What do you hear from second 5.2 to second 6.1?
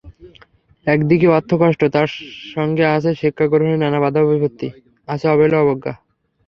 অবহেলা-অবজ্ঞা।